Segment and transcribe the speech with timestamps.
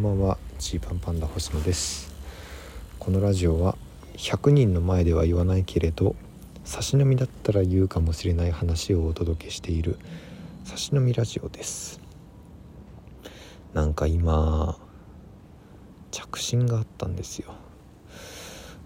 [0.00, 0.38] こんばんは。
[0.58, 2.10] ジーパンパンダ星野です。
[2.98, 3.76] このラジオは
[4.14, 6.16] 100人の前では言わないけれど
[6.64, 9.98] 差し飲みだったら言うかもしれない話をお届けしている
[10.64, 12.00] 差し飲みラジオです。
[13.74, 14.78] なんか今
[16.10, 17.52] 着信があったんですよ。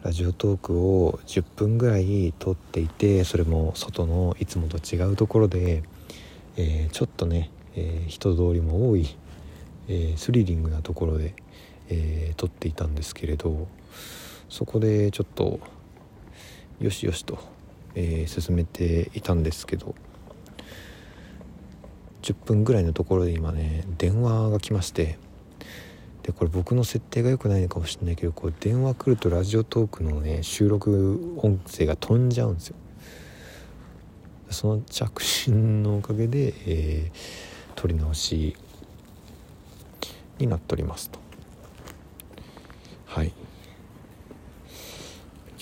[0.03, 5.85] ラジオトークを10分ぐらい撮っていてそれも外のいつもと違うところで、
[6.57, 9.17] えー、ちょっとね、えー、人通りも多い、
[9.89, 11.34] えー、スリリングなところで、
[11.91, 13.69] え撮っていたんですけれど
[14.48, 15.60] そこでちょっと
[16.80, 17.38] よしよしと、
[17.95, 19.95] え進めていたんですけど
[22.23, 25.19] 10分ぐらいのところで今ね電話が来まして
[26.23, 32.77] でこれ僕の設定が良くないのかもしれないけどこう電話来るとラジオトークのね収録音声が飛んじゃうんですよ。
[34.48, 38.57] その着信のおかげで、えー、撮り直し
[40.38, 41.19] になっておりますと。
[43.06, 43.33] はい。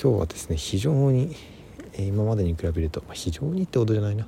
[0.02, 1.36] 今日はですね非常に、
[1.98, 4.26] 今までに比べると、非常にってことじゃないな。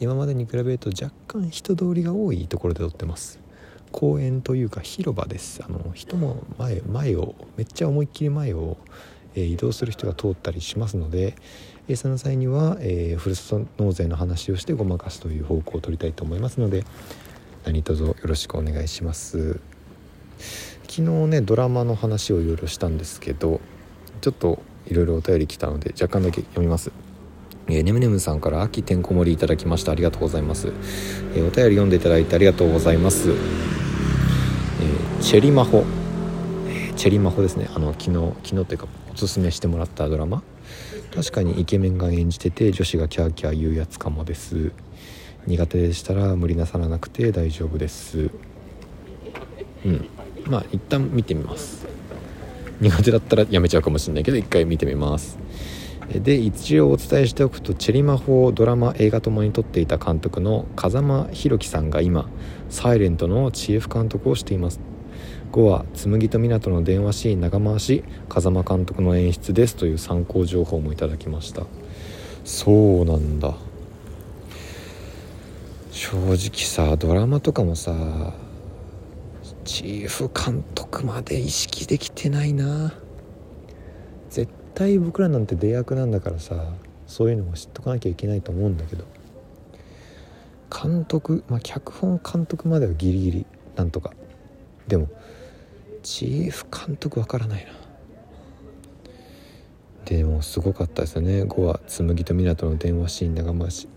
[0.00, 3.38] 今までに比べると若干人通りが多いところで撮ってます。
[3.90, 5.60] 公園というか広場です。
[5.64, 8.76] あの人も前前をめっちゃ思いっきり前を、
[9.34, 11.36] え、移動する人が通ったりしますので、
[11.88, 16.84] え、その際には、えー、ふるさと納税の話をしてごまかすという方向を取りたいと思いますので
[17.68, 19.60] 何卒よろしくお願いします。
[20.88, 23.60] 昨日ねドラマの話をいろいろしたんですけど
[24.22, 26.92] ちょっといろいろお便り来たので若干だけ読みます。
[27.66, 29.92] えー、ねむねむさんから秋てんこ盛りいただきました。
[29.92, 30.68] ありがとうございます、
[31.34, 33.32] えー、お便り読んでいただいてありがとうございます。
[33.32, 33.34] え
[35.20, 35.84] チェリマホ、
[36.68, 37.68] えチェリマホですね。
[37.74, 40.42] あの昨日昨日というかおすすめしてもらったドラマ。
[41.14, 44.72] 確かにイケメンが演じてて女子がキャーキャー言うやつかもです。
[45.48, 48.30] 苦手でしたら無理なさらなくて大丈夫です。
[49.86, 50.08] うん。
[50.44, 51.86] まあ一旦見てみます。
[52.80, 55.38] 苦手だったらやめちゃうかもしれないけど一回見てみます。
[56.12, 62.28] で一応お伝えしておくとチェリマホドラマ映画ともに撮っていた監督の風間弘樹さんが今
[62.68, 64.80] 「サイレントのチーフ監督をしています。
[65.52, 71.62] 5話「紬と湊の電話シーン長回し風間監督の演出です」という参考情報もいただきました。
[72.44, 73.67] そうなんだ。
[75.98, 77.92] 正直さドラマとかもさ
[79.64, 82.94] チーフ監督まで意識できてないな。
[84.30, 86.72] 絶対僕らなんて出役なんだからさ
[87.08, 89.04] そういうのも知っとかなきゃいけないと思うんだけど。
[90.70, 94.12] 監督まあ脚本監督まではギリギリなんとか。
[94.86, 95.08] でも
[96.04, 97.72] チーフ監督わからないな。
[100.04, 101.42] でもすごかったですよね。
[101.42, 103.88] 5話紬と湊の電話シーン長回し。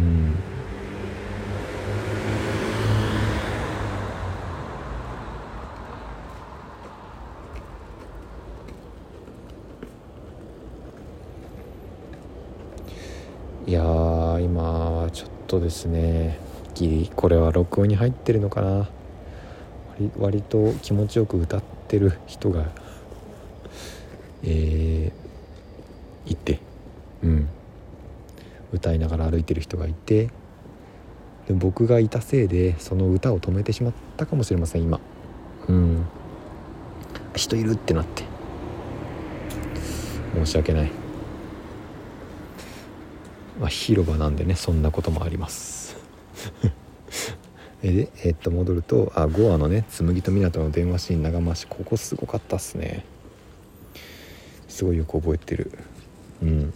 [0.00, 0.44] うん。
[13.66, 13.82] いや
[14.40, 14.62] 今
[15.02, 16.40] はちょっとですね
[16.74, 18.88] ギリこれは録音に入ってるのかな。
[19.92, 22.64] 割割と気持ちよく歌ってる人が
[24.42, 26.60] えー、いて。
[27.22, 27.48] うん。
[28.72, 30.30] 歌いながら歩いてる人がいて
[31.48, 35.00] で僕がいたせいでその歌を止めてしまったかもしれません今。
[35.68, 36.06] うん。
[37.34, 38.24] 人いるってなって。
[40.34, 40.90] 申し訳ない。
[43.58, 45.96] まあ、広場なんでねそんなこともあります。
[47.82, 53.04] でえっと戻るとあ5話のね紬と湊の電話シーン長回しここすごかったっすね。
[54.68, 55.72] すごいよく覚えてる。
[56.42, 56.72] うん。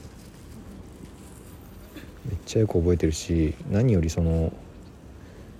[2.26, 4.52] めっちゃよく覚えてるし何よりその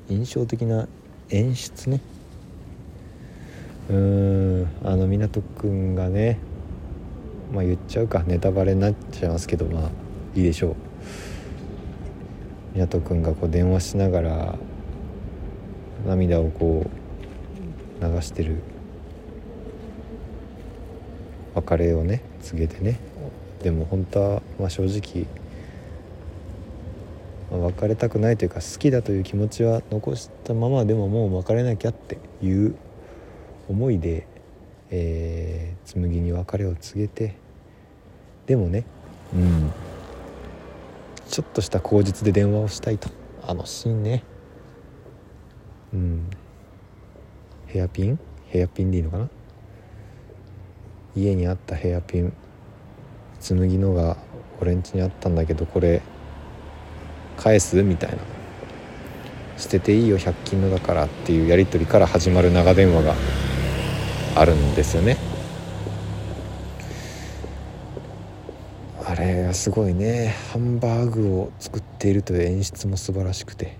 [0.09, 0.89] 印象的な
[1.31, 2.01] 演出ね。
[3.91, 6.39] うーんあの湊くんがね
[7.53, 9.91] まあ言っちゃうかネタバレになっちゃいますけどまあ
[10.35, 10.77] いいでしょ
[12.75, 12.79] う。
[12.79, 14.59] 湊くんがこう電話しながら
[16.07, 16.91] 涙をこ
[18.01, 18.57] う流してる
[21.55, 22.99] 別れをね告げてね。
[23.63, 25.27] でも本当は、まあ、正直、
[27.55, 32.75] まあ、別れたくないというか好きだという気持ちは残したままでももう別れなきゃっていう
[33.69, 34.27] 思いで、
[34.91, 37.37] えー、紬に別れを告げて
[38.47, 38.85] でもね
[39.33, 39.73] うん
[41.29, 43.09] ちょっとした口実で電話をしたいと。
[43.47, 44.23] あのシーンね。
[45.93, 46.31] うん。
[47.67, 48.19] ヘアピン？
[48.49, 49.29] ヘアピンでいいのかな？
[51.17, 52.33] 家にあったヘアピン。
[53.41, 54.19] 紬のが
[54.61, 56.03] 俺ん家にあったんだけどこれ
[57.37, 58.19] 返すみたいな。
[59.57, 63.15] 捨てていいよ100均のだからっていうやり取りから始まる長電話が
[64.35, 65.17] あるんですよね。
[69.07, 70.35] あれがすごいね。
[70.53, 73.77] ハンバーグを作っているという演出も素晴らしくて。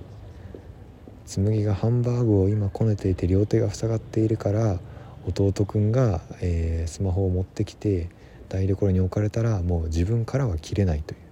[1.27, 4.79] 紬がハンバーグを今こねていて両手が塞がっているから
[5.27, 8.11] 弟くんが、えー、スマホを持ってきて
[8.49, 11.24] 台所に置かれたらもう自分からは切れないという。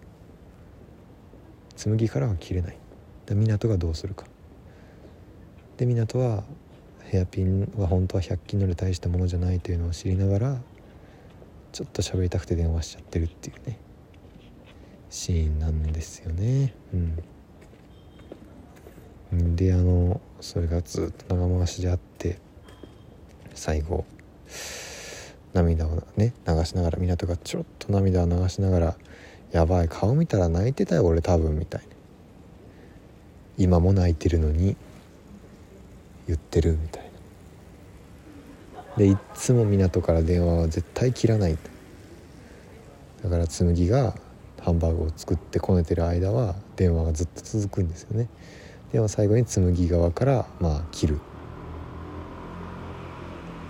[1.77, 2.79] 紬からは切れない。
[3.27, 4.27] で湊がどうするか。
[5.77, 6.45] で湊は
[7.05, 10.61] ヘアピンは本当は100均ので大したものじゃないというのを知りながら
[11.73, 13.79] ちょっと喋りたくて電話しちゃってるっていうね。
[15.11, 16.75] シーンなんですよね。
[16.95, 17.23] うん。
[19.57, 22.39] であのそれがずっと長回しであって
[23.55, 24.05] 最後
[25.55, 28.97] 涙をね流しながら湊がちょっと涙を流しながら
[29.53, 31.87] 「やばい顔見たら泣いてたよ俺多分」みたいな
[33.59, 34.77] 今も泣いてるのに
[36.27, 37.11] 言ってるみたいな。
[38.97, 41.57] でいっつも湊から電話は絶対切らない。
[43.23, 44.15] だから紬が
[44.61, 48.29] ハンバーグを作ってこねてる間は電話がずっと続くんですよね。
[48.93, 51.21] でも最後に紬側からまあ切る。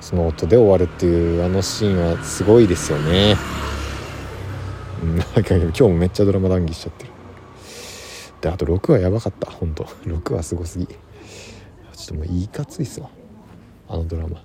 [0.00, 3.36] その音で終わるっていうあのシーンはすごいですよね。
[5.02, 7.10] なんか今日もめっちゃドラマ談義しちゃってる。
[8.40, 9.50] であと6話やばかった。
[9.50, 9.84] 本当。
[9.84, 10.86] 6話すごすぎ。
[10.86, 10.94] ちょ
[12.04, 13.10] っともういいかついっすわ。
[13.88, 14.44] あのドラマ。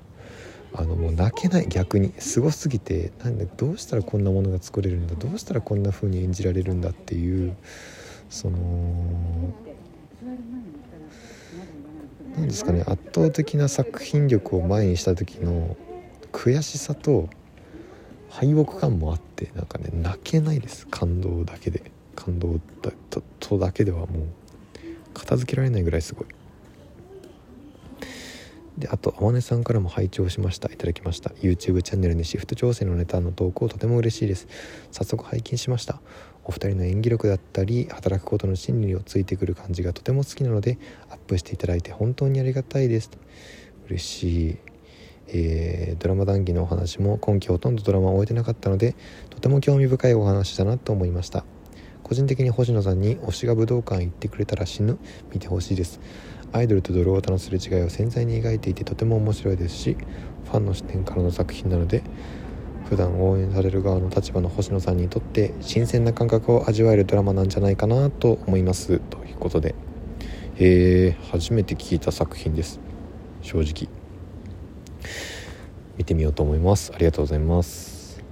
[0.73, 1.67] あのもう泣けない。
[1.67, 2.11] 逆に。
[2.17, 3.11] すごすぎて。
[3.23, 5.13] なんでどうしたらこんなものが作れるんだ。
[5.15, 7.55] どうしたらこんな風に演じられるんだっていう。
[8.29, 8.57] その
[12.35, 12.81] 何ですかね。
[12.81, 15.77] 圧倒的な作品力を前にした時の
[16.31, 17.29] 悔しさと
[18.29, 20.87] 敗北感もあってなんかね泣けないです。
[20.87, 21.91] 感動だけで。
[22.15, 24.07] 感動だととだけではもう
[25.13, 26.27] 片付けられないぐらいすごい。
[28.77, 30.71] であとあまねさんからも拝聴しました。
[30.71, 31.29] いただきました。
[31.31, 34.47] YouTube チャンネルにシフト調整のネタの投稿とても嬉しいです。
[34.91, 36.01] 早速拝見しました。
[36.43, 40.79] お二人の演技力だったり働くことの心理をついてくる感じがとても好きなので
[41.09, 43.11] アップしていただいて本当にありがたいです。
[43.87, 44.66] 嬉しい。
[45.29, 48.95] えー、ドラマ談義のお話も今期ほとんどドラマを終えてなかったので
[49.29, 51.45] とても興味深いお話だなと思いました。
[52.03, 54.97] 個人的に星野さんに推しが武道館行ってくれたら死ぬ
[55.33, 55.99] 見てほしいです。
[56.53, 59.97] アイドルとドロータのすれ違いを繊細に描いていてとても面白いですし
[60.45, 62.03] ファンの視点からの作品なので
[62.85, 68.99] 普段応援される側の立場の星野さんにとって新鮮な感覚を味わえるドラマなんじゃないかなと思います。
[68.99, 69.75] ということで
[70.59, 72.79] えー、初めて聞いた作品です。
[73.43, 74.06] 正直。
[75.97, 76.91] 見てみようと思います。
[76.93, 78.23] ありがとうございます。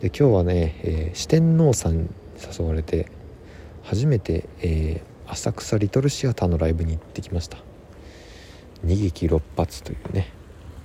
[0.00, 2.08] で今日はね、えー、四天王さんに
[2.58, 3.06] 誘われて
[3.82, 7.58] 初めて、えー、浅草リトルシアターのライブに行ってきました。
[8.82, 10.32] 二撃六発というね、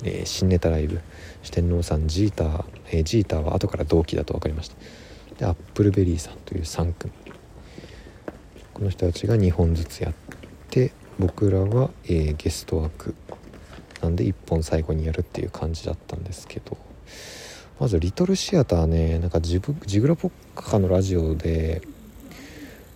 [0.03, 1.01] えー、新ネタライブ。
[1.41, 4.75] 四天王さんジーター、えー、ジーターは後から同期だと分かりました。
[5.37, 7.13] でアップルベリーさんという3組。
[8.73, 10.13] この人たちが2本ずつやっ
[10.69, 13.15] て僕らは、えー、ゲスト枠。
[14.01, 16.77] なんで1本最後にやるっていう感じだったんですけど。
[17.79, 21.81] まずリトルシアターねなんかジジグラポッカのラジオで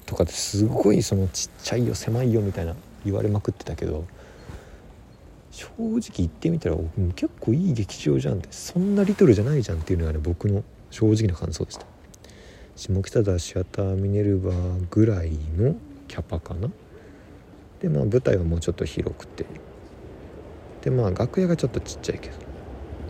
[0.07, 4.06] とかですごいそのちっちゃいよ狭いよみたいな言われまくってたけど
[5.52, 6.78] 正直言ってみたら
[7.16, 11.85] 結構いい劇場じゃんってそんなリトルじゃないじゃんっていうのがね僕の正直な感想でした。
[12.76, 15.76] 下北沢シアターミネルバーぐらいの
[16.07, 16.69] キャパかな。
[17.80, 19.45] でまあ舞台はもうちょっと広くて。
[20.81, 22.52] でまあ楽屋がちょっとちっちゃいけど。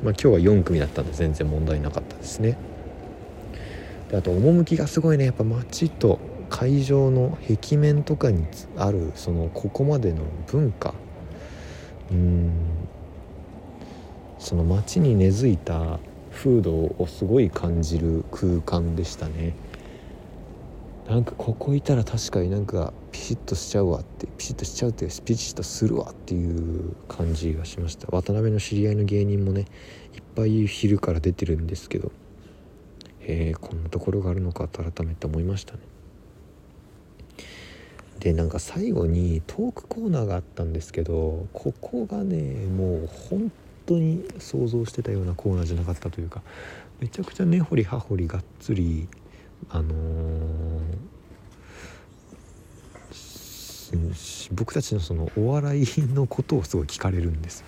[0.04, 2.58] まあ、今日は4組だったんで全然問題なかったですね。
[4.10, 5.26] であと趣がすごいね。
[5.26, 8.46] やっぱ街と会場の壁面とかに
[8.78, 10.94] あるそのここまでの文化。
[12.12, 12.52] うん。
[14.40, 16.00] その街に根付いた
[16.32, 19.54] 風土をすごい感じる空間でしたね。
[21.12, 28.08] なんかここいたら確かになんかピシッとしちゃうわってピシッとしちゃうってピシッとするわっていう感じがしました。
[28.12, 29.66] 渡辺の知り合いの芸人もね
[30.16, 32.14] いっぱい昼から出てるんですけど。
[33.20, 35.80] へえこんなところがあるのかと改めて思いましたね。
[38.20, 43.52] でなんか最後にトークコーナーがあったんですけどここがねもう本
[43.86, 46.42] 当に想像してたようなコーナーじゃなかったというか
[47.02, 49.10] めちゃくちゃ根掘り葉掘りがっつり
[49.70, 57.64] あのー、僕たちのそのお笑いのことをすごい聞かれるんです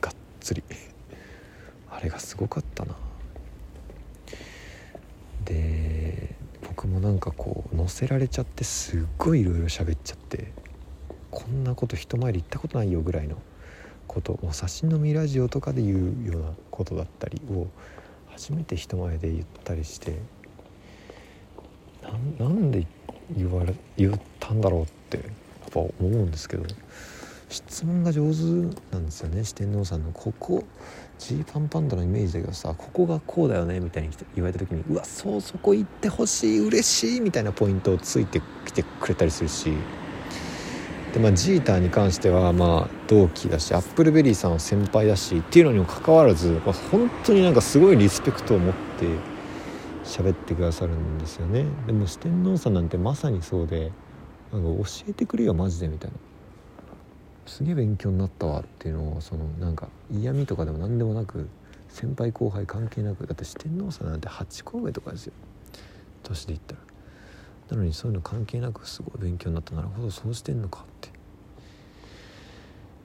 [0.00, 0.62] がっつり。
[1.90, 2.96] あれがすごかったな。
[5.44, 10.52] で僕もなんかこう乗せられちゃってすっごいいろいろ喋っちゃって
[11.30, 13.36] こんなこと人前で言ったことないよぐらいの
[14.06, 17.66] こともう写真のみラジオとかで言うようなことだったりを
[18.28, 20.18] 初めて人前で言ったりして
[22.38, 22.86] なんで
[23.36, 26.64] 言われ言ったんだろうってやっぱ思うんですけど
[27.48, 28.40] 質問が上手
[28.92, 30.12] なんですよね四天王さんの。
[30.12, 30.64] ここ
[31.18, 39.72] ジーパンパンダのイメージだけどさここがこうだよねみたいに言われた時にうわそうそこ行ってほしい嬉しいみたいなポイントをついてきてくれたりするし。
[41.12, 49.06] でまあジーターに関してはまあ同期だしアップルベリーさんは先輩だしっていうのにもかかわらず、まあ、本当になんかすごいリスペクトを持って
[50.08, 51.66] 喋ってくださるんですよね。
[51.86, 53.92] でも四天王さんなんてまさにそうで
[54.50, 56.16] なんか教えてくれよマジでみたいな。
[57.44, 61.48] すげえ勉強になったわっていうのをそのなんか嫌味とかでも何でもなく
[61.88, 65.34] 先輩後輩関係なくだって四天王さんなんて8個上とかですよ。
[66.22, 66.80] 年で言ったら。
[67.70, 69.74] なのにそういうの関係なくすごい勉強になった。
[69.74, 71.10] なるほどそうしてんのかって。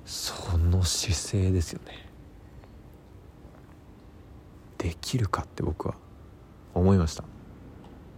[0.06, 2.08] その姿勢ですよね。
[4.78, 6.03] できるかって僕は。
[6.74, 7.24] 思いました。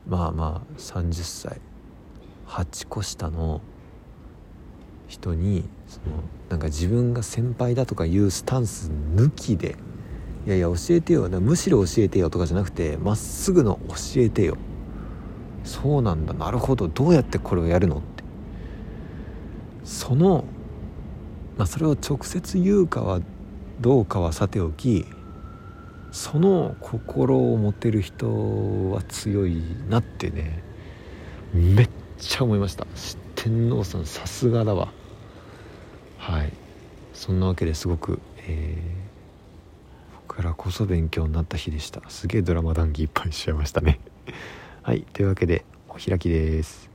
[0.08, 1.60] まあまあ30歳
[2.48, 3.62] 8個下の
[5.08, 6.06] 人にその
[6.50, 9.76] なんか自分が先輩だとかいうスタンス抜きで
[10.46, 11.28] いやいや教えてよ。
[11.28, 14.58] むしろ教えてよとかじゃなくてまっすぐの教えてよ。
[15.64, 16.34] そうなんだ。
[16.34, 16.88] なるほど。
[16.88, 18.24] どうやってこれをやるのって。
[19.84, 20.46] その、
[21.58, 23.22] まあ、それを直接言うかは
[23.82, 25.06] どうかはさておき
[26.16, 30.64] その心を持てる人は強いなってね
[31.54, 32.88] めっちゃ思いました。
[33.36, 34.94] 天皇さんさすがだわ。
[36.18, 36.54] はい。
[37.14, 42.02] そんなわけですごく、えー、僕からこそ勉強になった日でした。
[42.10, 44.00] すげえドラマ談義いっぱいしちゃいましたね。
[44.84, 45.02] はい。
[45.12, 46.95] というわけでお開きです。